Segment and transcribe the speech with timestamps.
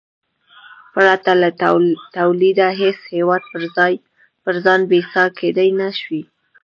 [0.93, 1.49] پرته له
[2.17, 3.41] تولیده هېڅ هېواد
[4.43, 6.21] پر ځان بسیا کېدای نه شي.